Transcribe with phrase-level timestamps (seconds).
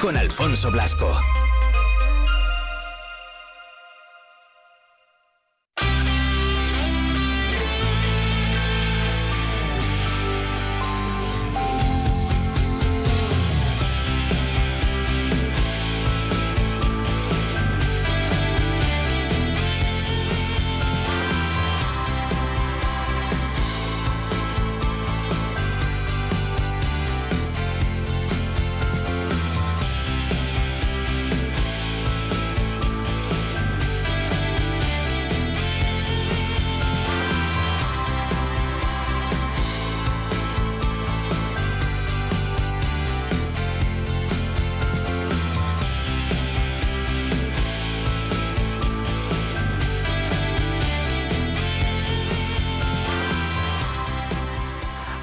[0.00, 1.47] con Alfonso Blasco.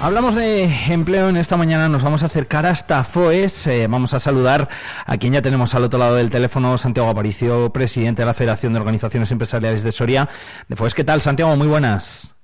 [0.06, 4.20] Hablamos de empleo en esta mañana, nos vamos a acercar hasta FOES, eh, vamos a
[4.20, 4.68] saludar
[5.04, 8.72] a quien ya tenemos al otro lado del teléfono, Santiago Aparicio, presidente de la Federación
[8.72, 10.28] de Organizaciones Empresariales de Soria.
[10.68, 11.56] De FOES, ¿qué tal Santiago?
[11.56, 12.35] Muy buenas.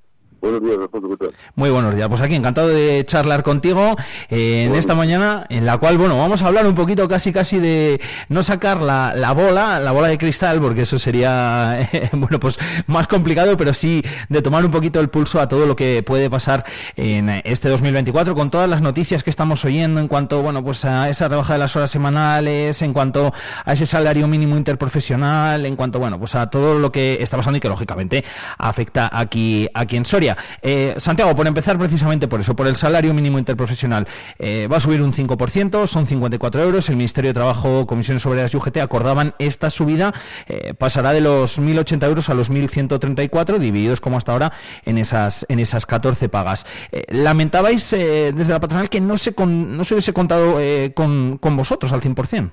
[0.42, 1.34] Buenos días, Alfonso, ¿qué tal?
[1.54, 2.08] Muy buenos días.
[2.08, 3.96] Pues aquí encantado de charlar contigo
[4.28, 7.60] eh, en esta mañana, en la cual, bueno, vamos a hablar un poquito casi casi
[7.60, 12.58] de no sacar la, la bola, la bola de cristal, porque eso sería, bueno, pues
[12.88, 16.28] más complicado, pero sí de tomar un poquito el pulso a todo lo que puede
[16.28, 16.64] pasar
[16.96, 21.08] en este 2024 con todas las noticias que estamos oyendo en cuanto, bueno, pues a
[21.08, 23.32] esa rebaja de las horas semanales, en cuanto
[23.64, 27.58] a ese salario mínimo interprofesional, en cuanto, bueno, pues a todo lo que está pasando
[27.58, 28.24] y que lógicamente
[28.58, 30.31] afecta aquí, aquí en Soria.
[30.62, 34.06] Eh, Santiago, por empezar precisamente por eso, por el salario mínimo interprofesional,
[34.38, 36.88] eh, va a subir un 5%, son 54 euros.
[36.88, 40.12] El Ministerio de Trabajo, Comisiones Obreras y UGT acordaban esta subida,
[40.46, 44.52] eh, pasará de los 1.080 euros a los 1.134, divididos como hasta ahora
[44.84, 46.66] en esas, en esas 14 pagas.
[47.08, 50.58] lamentabais desde la patronal que no se, no se hubiese contado
[50.94, 52.52] con, con vosotros al 100%.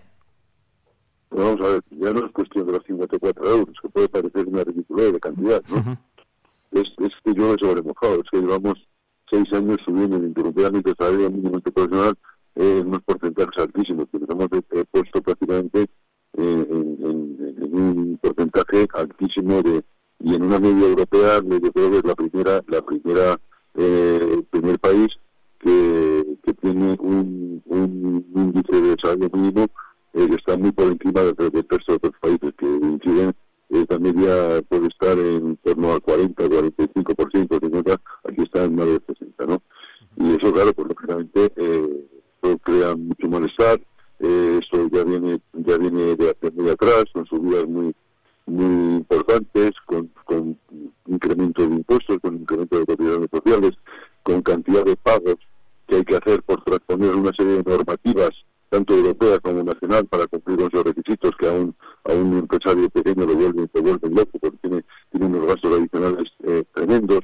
[1.31, 4.63] vamos a ver, ya no es cuestión de los 54 euros, que puede parecer una
[4.63, 5.97] ridiculez de cantidad, ¿no?
[6.71, 8.75] Es, es que yo he sobremojado, es que llevamos
[9.29, 12.13] seis años subiendo ininterrumpidamente el salario mínimo profesional
[12.55, 15.87] en unos porcentajes altísimos, que nos hemos eh, puesto prácticamente
[16.37, 19.83] eh, en, un porcentaje altísimo de
[20.21, 23.39] y en una media europea yo creo que es la primera la primera
[23.75, 25.07] eh, primer país
[25.59, 26.25] que,
[26.61, 27.63] tiene un,
[28.35, 29.67] índice de salario mínimo
[30.13, 32.53] eh, que está muy por encima del, resto de otros países
[34.13, 39.61] media puede estar en torno al 40, 45%, aquí está en más de 60, ¿no?
[40.17, 42.05] Y eso, claro, pues lógicamente eh,
[42.63, 43.79] crea mucho malestar,
[44.19, 47.93] eh, esto ya viene ya viene de, muy atrás, con subidas muy
[48.45, 50.09] muy importantes, con,
[51.05, 53.71] incremento de impuestos, con incremento de cotizantes sociales,
[54.23, 55.35] con cantidad de pagos
[55.87, 58.31] que hay que hacer por transponer una serie de normativas
[58.69, 61.75] tanto europea como nacional, para cumplir con esos requisitos que a un,
[62.09, 66.31] a un empresario pequeño lo vuelven, lo vuelven loco porque tiene, tiene unos gastos adicionales
[66.43, 67.21] eh, tremendos,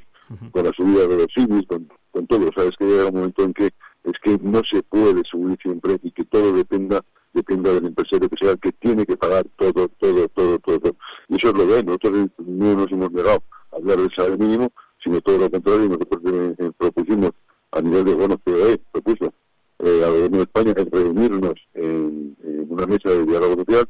[0.51, 2.49] con la subida de los CIMIS, con, con todo.
[2.55, 3.69] Sabes que llega un momento en que
[4.03, 7.03] es que no se puede subir siempre y que todo dependa
[7.35, 10.95] dependa del empresario que sea el que tiene que pagar todo, todo, todo, todo.
[11.27, 11.85] Y eso es lo ven.
[11.85, 14.71] Nosotros no nos hemos negado a hablar del salario mínimo,
[15.03, 15.89] sino todo lo contrario.
[15.89, 16.21] Nosotros
[16.57, 17.31] eh, propusimos
[17.71, 19.33] a nivel de bonos COE, propuso
[19.79, 22.37] eh, al gobierno de España es reunirnos en,
[22.69, 23.87] una mesa de diálogo social.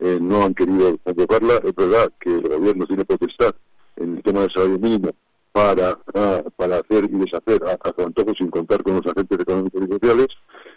[0.00, 1.54] Eh, no han querido convocarla.
[1.64, 3.54] Es verdad que el gobierno tiene potestad
[3.96, 5.10] en el tema del salario mínimo
[5.52, 5.98] para,
[6.56, 10.28] para hacer y deshacer a, a antojo sin contar con los agentes económicos y sociales,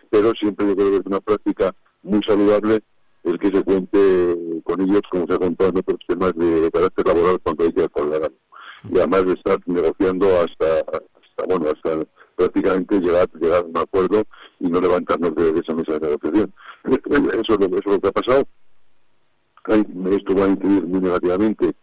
[0.09, 2.81] pero siempre yo creo que es una práctica muy saludable
[3.23, 7.05] el que se cuente con ellos, como se ha contado en otros temas de, carácter
[7.05, 8.31] laboral cuando hay que acordar
[8.91, 11.99] Y además de estar negociando hasta, hasta bueno, hasta
[12.35, 14.23] prácticamente llegar, llegar a un acuerdo
[14.59, 16.53] y no levantarnos de, esa mesa de negociación.
[16.83, 18.47] Eso es lo, eso es lo que ha pasado.
[19.67, 21.73] Esto va a incidir muy negativamente,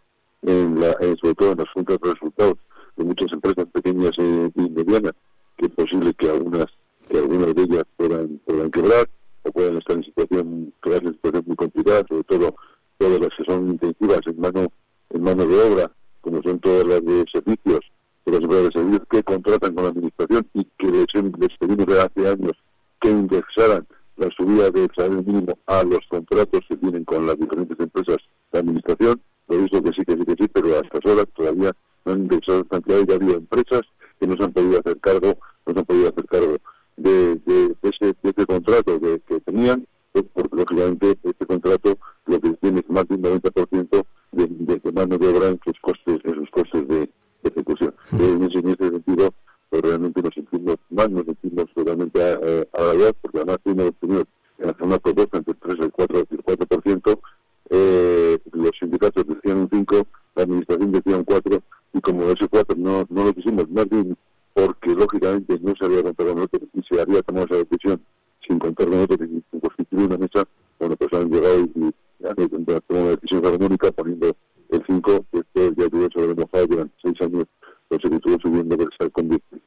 [0.41, 2.57] en la, sobre todo en las juntas de resultados
[2.95, 5.13] de muchas empresas pequeñas y medianas,
[5.57, 6.67] que es posible que algunas
[7.09, 9.09] que algunas de ellas puedan, puedan quebrar
[9.43, 12.55] o puedan estar en situación, en situación muy complicada, sobre todo
[12.97, 14.67] todas las que son intensivas en mano,
[15.09, 17.79] en mano de obra, como son todas las de servicios,
[18.25, 21.07] de las empresas de servicios que contratan con la administración y que les,
[21.39, 22.53] les pedimos desde hace años
[22.99, 23.87] que indexaran
[24.19, 28.17] la subida del salario mínimo a los contratos que tienen con las diferentes empresas
[28.51, 29.21] de administración.
[29.47, 31.71] Lo he visto que sí, que sí, que sí, pero a estas horas todavía
[32.05, 33.81] no han indexado cantidad y ha habido empresas
[34.19, 36.57] que no se han podido hacer cargo, no se han podido hacer cargo
[36.97, 42.39] de, de, ese, de ese contrato que, que tenían, pues, porque lógicamente este contrato lo
[42.39, 45.79] que tiene es más de un 90% de, de, de mano de obra en sus
[45.79, 47.09] costes, en sus costes de,
[47.43, 47.93] ejecución.
[48.11, 49.33] En, ese, sentido,
[49.69, 54.25] pues realmente nos sentimos mal, nos sentimos totalmente a, a, porque además los primeros
[54.59, 57.19] en una propuesta entre el 3 y el 4, el 4%,
[57.69, 61.61] eh, los sindicatos decían un 5, la administración decía un 4,
[61.93, 64.17] y como ese 4 no, no lo quisimos, más bien
[64.53, 68.01] porque lógicamente no se había contado con nosotros y se había tomado esa decisión
[68.45, 70.43] sin contar con nosotros y sin constituir una mesa,
[70.79, 71.93] bueno, pues han llegado y,
[72.27, 74.35] han tomado una decisión armónica poniendo
[74.69, 77.45] el 5, que esto ya tuvo sobre mojado durante seis años,
[77.89, 78.89] pues se estuvo subiendo, que se,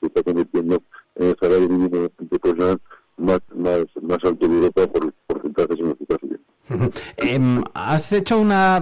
[0.00, 0.82] está convirtiendo
[1.16, 2.80] en el salario mínimo profesional
[3.16, 6.51] más, más, más alto de Europa por porcentajes en los que está subiendo.
[7.16, 7.40] Eh,
[7.74, 8.80] has hecho una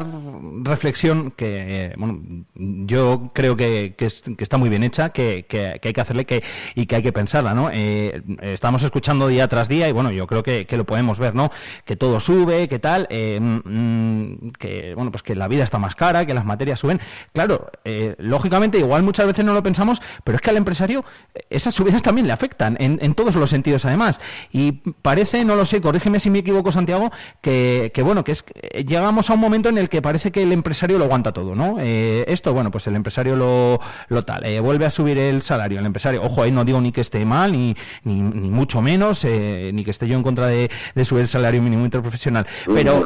[0.62, 2.20] reflexión que, eh, bueno,
[2.54, 3.94] yo creo que,
[4.38, 5.46] está muy bien hecha, que,
[5.82, 6.42] hay que hacerle que,
[6.74, 7.70] y que hay que pensarla, ¿no?
[7.72, 11.50] Eh, estamos escuchando día tras día y, bueno, yo creo que, lo podemos ver, ¿no?
[11.84, 15.94] Que todo sube, que tal, eh, mm, que, bueno, pues que la vida está más
[15.94, 17.00] cara, que las materias suben.
[17.32, 17.70] Claro,
[18.18, 21.04] lógicamente, igual muchas veces no lo pensamos, pero es que al empresario
[21.50, 24.20] esas subidas también le afectan, en, en todos los sentidos, además.
[24.50, 24.72] Y
[25.02, 27.10] parece, no lo sé, corrígeme si me equivoco, Santiago,
[27.42, 28.44] que que, bueno, que es
[28.86, 31.76] llegamos a un momento en el que parece que el empresario lo aguanta todo, ¿no?
[31.80, 35.78] Eh, esto, bueno, pues el empresario lo, lo tal, eh, vuelve a subir el salario,
[35.78, 39.70] el empresario, ojo, ahí no digo ni que esté mal, ni, ni, mucho menos, eh,
[39.72, 40.70] ni que esté yo en contra de,
[41.04, 43.04] subir el salario mínimo interprofesional, pero,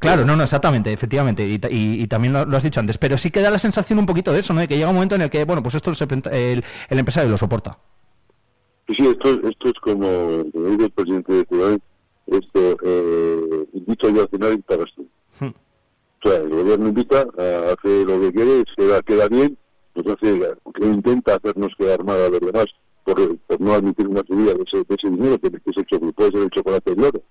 [0.00, 3.50] claro, no, no, exactamente, efectivamente, y, también lo, has dicho antes, pero sí que da
[3.50, 4.60] la sensación un poquito de eso, ¿no?
[4.60, 5.92] De que llega un momento en el que, bueno, pues esto
[6.30, 7.78] el, el empresario lo soporta.
[8.88, 11.78] Sí, esto, esto es como, como dice el presidente de Ciudad,
[12.30, 15.06] esto, eh, invito yo al final y pagas tú.
[15.38, 15.52] Hmm.
[16.22, 19.56] O sea, el gobierno invita, a hacer lo que quiere, queda, queda bien,
[19.96, 22.66] hace, que intenta hacernos quedar mal a los demás
[23.04, 26.12] por, por no admitir una subida de ese, de ese dinero, que, que, es el,
[26.12, 27.22] puede ser el chocolate de oro,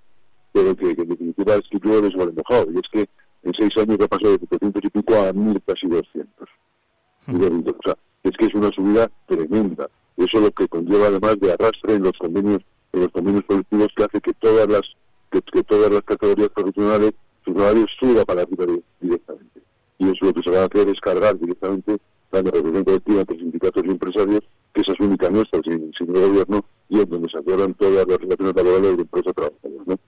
[0.51, 3.09] pero que, que en definitiva es que llueve sobre mojado, y es que
[3.43, 6.49] en seis años ha pasado de 700 y pico a mil casi 200.
[7.27, 7.63] Hmm.
[7.67, 9.89] O sea, es que es una subida tremenda.
[10.17, 12.61] Eso es lo que conlleva además de arrastre en los convenios
[12.93, 14.81] en los convenios colectivos que hace que todas las
[15.31, 17.11] que, todas las categorías profesionales
[17.45, 18.65] sus salarios suba para arriba
[18.99, 19.61] directamente.
[19.97, 21.97] Y eso lo que se va a hacer es cargar directamente
[22.31, 24.43] la negociación colectiva entre sindicatos y empresarios,
[24.73, 28.07] que esa es única nuestra, sin, sin el gobierno, y en donde se acuerdan todas
[28.07, 29.83] las relaciones laborales de empresa trabajadora.
[29.85, 29.99] ¿no?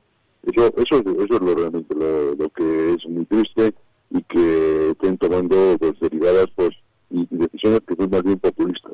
[0.44, 3.74] Eso, eso, eso es lo realmente lo, que es muy triste
[4.10, 6.72] y que estén tomando pues, derivadas pues,
[7.10, 8.94] y, decisiones que son más bien populistas.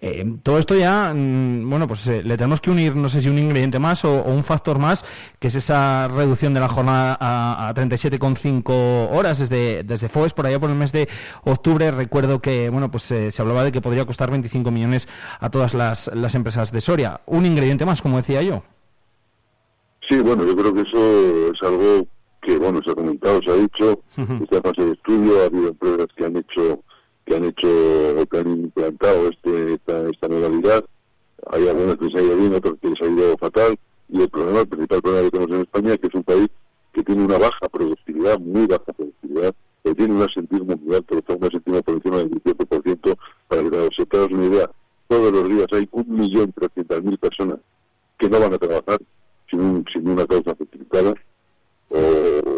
[0.00, 3.28] Eh, todo esto ya, mm, bueno, pues eh, le tenemos que unir, no sé si
[3.28, 5.04] un ingrediente más o, un factor más,
[5.38, 10.46] que es esa reducción de la jornada a, a 37,5 horas desde, desde FOES, por
[10.46, 11.08] allá por el mes de
[11.44, 11.90] octubre.
[11.90, 15.08] Recuerdo que, bueno, pues eh, se hablaba de que podría costar 25 millones
[15.38, 17.20] a todas las, las empresas de Soria.
[17.26, 18.62] Un ingrediente más, como decía yo.
[20.08, 22.06] Sí, bueno, yo creo que eso es algo
[22.42, 26.06] que, bueno, se ha comentado, se ha dicho, esta fase de estudio, ha habido empresas
[26.16, 26.82] que han hecho
[27.30, 27.68] que han hecho
[28.28, 30.84] que han implantado este, esta, esta modalidad.
[31.52, 33.78] Hay algunas que les ha ido bien, otras que les ha ido fatal.
[34.08, 36.48] Y el problema, el principal problema que tenemos en España es que es un país
[36.92, 39.54] que tiene una baja productividad, muy baja productividad,
[39.84, 43.16] que tiene un asentismo muy alto, está un asentismo por encima del 18%,
[43.46, 44.70] para que os hagáis una idea.
[45.06, 47.58] Todos los días hay un millón trescientas mil personas
[48.18, 48.98] que no van a trabajar
[49.48, 51.14] sin, sin una causa justificada
[51.90, 52.49] o que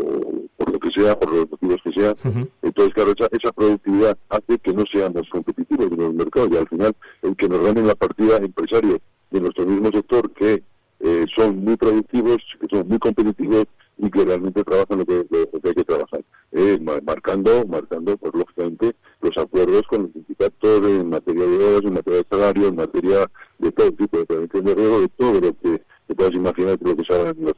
[0.93, 2.15] sea, por los motivos que sea.
[2.63, 6.95] Entonces, claro, esa, productividad hace que no seamos competitivos en el mercado y al final
[7.23, 8.99] el que nos ganen la partida empresarios
[9.31, 10.63] de nuestro mismo sector que
[11.01, 13.67] eh, son muy productivos, que son muy competitivos
[13.99, 15.27] y que realmente trabajan lo que,
[15.65, 16.23] hay que trabajar.
[16.53, 21.95] Eh, marcando, marcando, pues lógicamente, los acuerdos con los sindicatos en materia de horas, en
[21.95, 25.59] materia de salario, en materia de todo tipo de prevención de riesgo, de todo lo
[25.59, 27.55] que te puedas imaginar de lo que se haga en las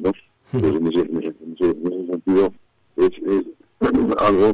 [0.00, 0.12] ¿no?
[0.52, 1.74] en, ese,
[2.24, 2.52] sentido
[2.96, 3.12] es,
[4.18, 4.52] algo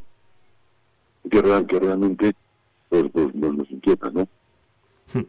[1.31, 2.35] que, real, que realmente
[2.89, 4.29] pues, pues, nos inquieta, ¿no?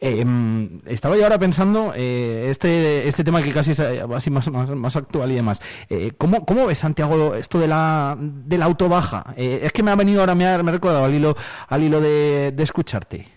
[0.00, 4.30] Eh, em, estaba yo ahora pensando eh, este este tema que casi es eh, así
[4.30, 5.60] más, más, actual y demás.
[5.90, 9.34] Eh, ¿cómo, ¿Cómo ves, Santiago, esto de la, de la autobaja?
[9.36, 11.36] Eh, es que me ha venido ahora, me ha, me recordado al hilo,
[11.68, 13.28] al hilo de, de escucharte.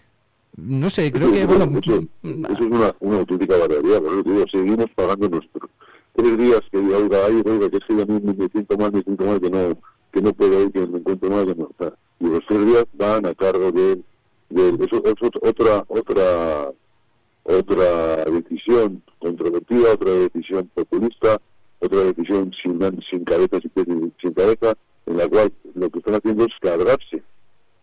[0.55, 1.45] No sé, creo que...
[1.45, 5.69] Bueno, eso, es una, una auténtica barbaridad, digo, seguimos pagando nuestro,
[6.13, 9.25] tres días que oiga, ahí, oiga, que si a mí me siento mal, me siento
[9.25, 9.77] mal, que no,
[10.11, 11.69] que no puedo ir, que me encuentro mal, que no.
[12.19, 14.03] Y los tres días van a cargo de,
[14.49, 16.71] de eso, es otra, otra,
[17.43, 21.39] otra decisión controvertida, otra decisión populista,
[21.79, 24.73] otra decisión sin, sin cabeza, sin, sin cabeza,
[25.05, 27.23] en la cual lo que están haciendo es cargarse,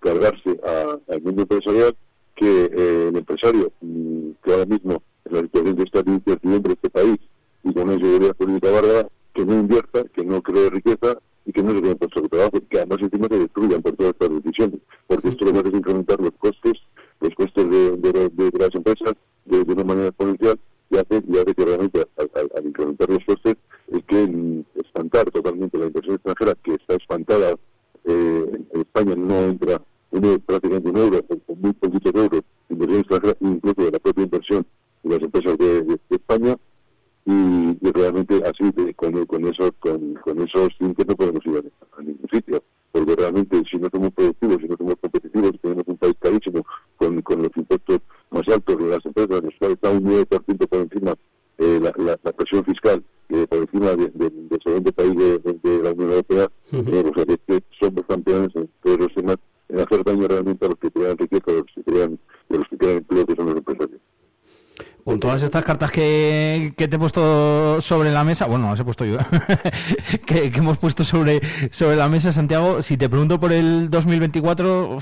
[0.00, 0.61] cargarse
[1.08, 1.97] al mundo empresarial,
[2.37, 6.75] que eh, el empresario, mm, que ahora mismo en la situación de esta incertidumbre de
[6.75, 7.18] este país,
[8.18, 11.96] seguridad política bárbara que no invierta, que no cree riqueza y que no se quede
[11.96, 15.52] puesto de trabajo, que además encima se destruyan por todas estas decisiones, porque esto lo
[15.52, 16.72] que hace es incrementar los costes,
[17.20, 19.12] los costes de, de, las empresas
[19.44, 20.58] de, una manera exponencial
[20.90, 23.56] y hace, y hace que realmente al, incrementar los costes
[23.92, 27.52] es que espantar totalmente la inversión extranjera que está espantada
[28.04, 33.37] eh, en España no entra uno, prácticamente un euro o, muy poquitos euros inversión extranjera
[33.40, 34.66] incluso de la propia inversión
[35.02, 36.56] de las empresas de, España
[65.99, 69.19] que, que, te he puesto sobre la mesa, bueno, las he puesto yo,
[70.26, 71.40] que, que, hemos puesto sobre,
[71.73, 74.99] sobre la mesa, Santiago, si te pregunto por el 2024,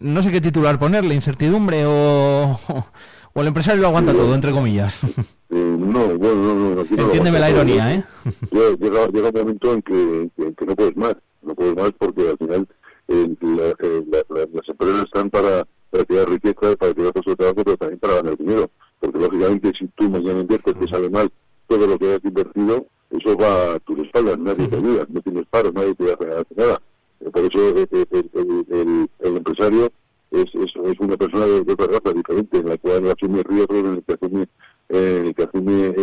[0.00, 2.58] no sé qué titular ponerle, incertidumbre o,
[3.34, 5.00] o el empresario lo aguanta todo, entre comillas.
[5.04, 6.80] Eh, no, bueno, no, no.
[6.80, 8.04] Entiéndeme la ironía, ¿eh?
[8.50, 12.38] Llega, llega, un momento en que, que, no puedes más, no puedes más porque al
[12.38, 12.66] final
[13.08, 13.36] eh,
[14.56, 18.14] las empresas están para para crear riqueza, para crear puestos de trabajo, pero también para
[18.14, 18.70] ganar dinero.
[19.02, 21.28] Porque lógicamente si tú mañana inviertes, te sale mal
[21.66, 25.44] todo lo que has invertido, eso va a tus espaldas, nadie te ayuda, no tienes
[25.50, 26.80] paro, nadie te hace nada.
[27.20, 29.90] Eh, por eso eh, eh, el, el, empresario
[30.30, 33.86] es, es, es, una persona de, otra raza diferente, en la cual asume riesgos, en
[33.86, 34.46] el que asume,
[34.88, 35.94] eh, que asume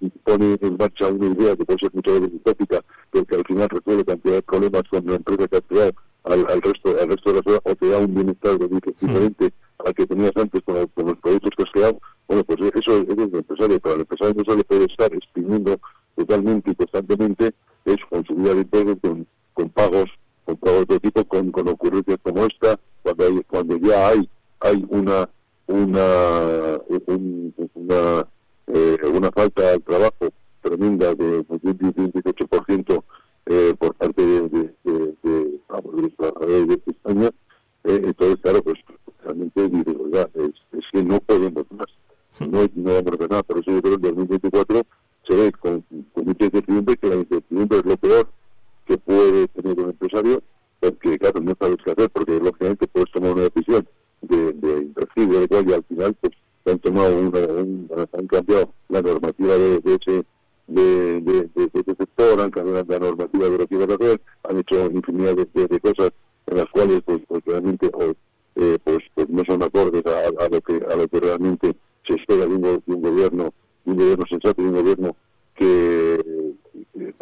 [0.00, 3.44] y pone en marcha una idea que puede ser muchas veces utópica, pero que al
[3.44, 5.92] final resuelve cantidad de problemas con la empresa que ha creado
[6.24, 9.52] al, al, resto al resto de la ciudad o te da un bienestar diferente
[9.84, 13.34] al que tenías antes con, los productos que has creado, bueno, pues eso, es el
[13.34, 15.78] empresario, pero el empresario no solo puede estar exprimiendo
[16.16, 20.10] totalmente y constantemente, es con subida de impuestos, con, con pagos,
[20.44, 24.28] con pagos de tipo, con, con ocurrencias como esta, cuando hay, cuando ya hay,
[24.60, 25.28] hay una
[25.70, 26.80] una
[27.74, 28.26] una,
[28.66, 30.30] eh, una falta al trabajo
[30.62, 33.04] tremenda de, un 18%
[33.46, 37.30] eh, por parte de, de, de, de, los trabajadores de España.
[37.84, 38.78] Eh, entonces, claro, pues
[39.24, 41.86] realmente digo, ya, es, es, que no podemos más.
[42.40, 43.42] No, no vamos a nada.
[43.42, 44.82] Por eso yo creo que en 2024
[45.26, 47.82] se ve con, con mucha incertidumbre que la incertidumbre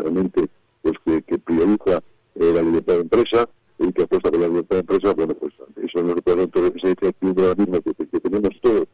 [0.08, 0.48] realmente
[0.82, 2.02] pues que, prioriza
[2.34, 3.48] eh, la libertad de empresa
[3.78, 7.54] y que apuesta por la libertad de empresa, bueno pues eso no entonces esa incertidumbre
[7.56, 8.86] mismo que, que tenemos todos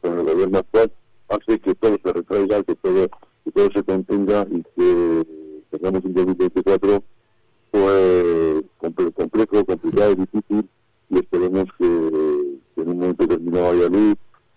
[0.00, 0.92] con el gobierno actual
[1.28, 3.08] hace que todo se retraiga, que todo
[3.44, 5.26] que todo se contenga y que
[5.70, 7.02] tengamos un 2024
[7.70, 8.64] pues
[9.16, 10.68] complejo, complicado, difícil
[11.08, 14.16] y esperemos que, en un momento determinado haya luz,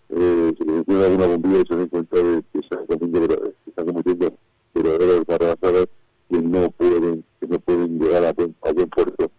[0.09, 4.33] eh, se alguna bombilla y se den cuenta de que que están cometiendo
[4.73, 5.87] verdaderas barrabasadas
[6.29, 9.31] que no pueden, que no pueden llegar a buen, a buen puerto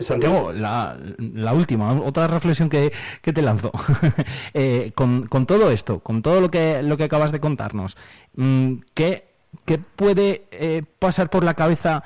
[0.00, 3.70] Santiago, la, la, última, otra reflexión que, te lanzo.
[4.54, 7.96] eh, con, con, todo esto, con todo lo que, lo que acabas de contarnos,
[8.34, 9.28] mm, ¿qué,
[9.64, 12.02] qué puede eh, pasar por la cabeza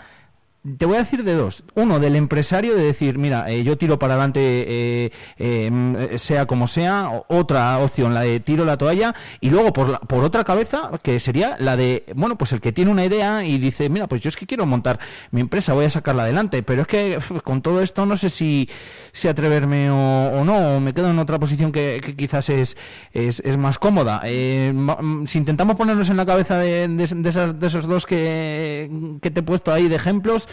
[0.78, 1.62] te voy a decir de dos.
[1.74, 6.68] Uno, del empresario, de decir, mira, eh, yo tiro para adelante, eh, eh, sea como
[6.68, 7.10] sea.
[7.28, 9.14] Otra opción, la de tiro la toalla.
[9.42, 12.90] Y luego, por, por otra cabeza, que sería la de, bueno, pues el que tiene
[12.90, 14.98] una idea y dice, mira, pues yo es que quiero montar
[15.32, 16.62] mi empresa, voy a sacarla adelante.
[16.62, 18.70] Pero es que con todo esto no sé si,
[19.12, 22.76] si atreverme o, no, o me quedo en otra posición que, quizás es,
[23.12, 24.22] es, es, más cómoda.
[24.24, 29.40] si intentamos ponernos en la cabeza de, de, esas, de esos dos que, que te
[29.40, 30.48] he puesto ahí de ejemplos,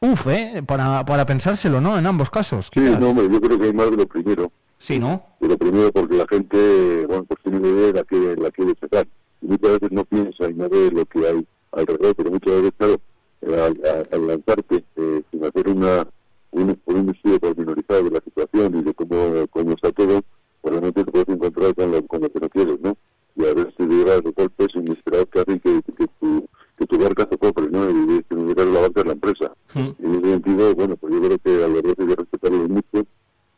[0.00, 0.62] Uf, ¿eh?
[0.66, 1.96] Para, para pensárselo, ¿no?
[1.98, 2.70] En ambos casos.
[2.72, 4.50] Sí, no, hombre, yo creo que hay más de lo primero.
[4.78, 5.24] Sí, ¿no?
[5.38, 8.74] De lo primero porque la gente, bueno, pues tiene una idea la que la quiere
[8.80, 9.06] sacar.
[9.40, 12.72] Y muchas veces no piensa y no ve lo que hay alrededor, pero muchas veces,
[12.76, 13.00] claro,
[13.42, 16.06] al, al lanzarte eh, sin hacer una,
[16.50, 20.22] un, un estudio pormenorizado de la situación y de cómo, cómo está todo,
[20.60, 22.96] probablemente te puedes encontrar con lo, con lo que no quieres, ¿no?
[23.34, 26.46] Y a veces te llega de golpes inesperados que hacen que, que, tu,
[26.96, 27.90] barca se compre, ¿no?
[27.90, 29.52] Y que no la barca de la empresa.
[29.74, 32.68] Y en ese sentido, bueno, pues yo creo que a los dos hay que respetarlo
[32.68, 33.06] mucho,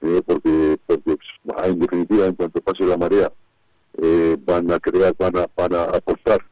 [0.03, 3.33] eh, porque, porque pues, en definitiva, en cuanto pase la marea,
[3.99, 6.45] eh, van a crear, van a, van a apostar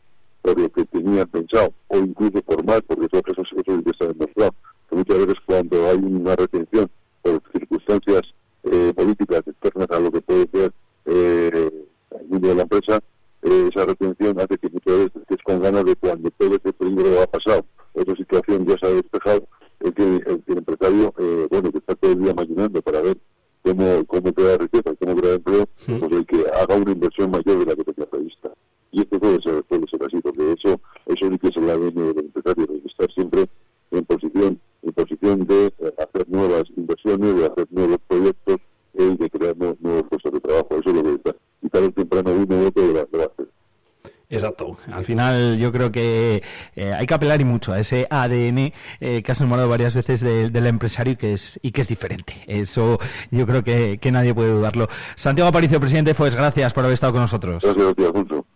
[0.43, 4.09] por lo que tenían pensado, o incluso por más, porque eso, eso, eso ya ha
[4.09, 4.55] demostrado,
[4.89, 6.91] que muchas veces cuando hay una retención
[7.23, 8.35] por circunstancias
[8.65, 10.73] eh, políticas externas a lo que puede ser
[11.07, 11.87] eh,
[12.31, 13.01] el de la empresa,
[13.43, 17.21] eh, esa retención hace que muchas veces estés con ganas de cuando todo ese peligro
[17.21, 19.49] ha pasado, esa situación ya se ha despejado,
[19.81, 23.19] el que el, empresario, eh, bueno, que está todo el día maquinando para ver
[23.63, 27.67] cómo, cómo crea riqueza, cómo crea empleo, pues el que haga una inversión mayor de
[27.67, 28.51] la que tenía prevista.
[28.91, 31.95] Y esto puede ser, puede ser así, porque eso, eso sí que es el ADN
[31.95, 33.47] del empresario, de estar siempre
[33.91, 38.57] en posición, en posición de eh, hacer nuevas inversiones, de hacer nuevos proyectos
[38.95, 40.69] eh, y de crear nuevos, puestos de trabajo.
[40.71, 41.22] Eso es lo que
[41.73, 42.47] temprano.
[44.33, 44.79] Exacto.
[44.91, 46.43] Al final yo creo que
[46.75, 50.21] eh, hay que apelar y mucho a ese ADN eh, que has nombrado varias veces
[50.21, 52.43] del empresario y que es y que es diferente.
[52.47, 52.99] Eso
[53.31, 54.89] yo creo que, que nadie puede dudarlo.
[55.17, 57.63] Santiago Aparicio, presidente, pues gracias por haber estado con nosotros.
[57.63, 58.47] Gracias, Alfonso.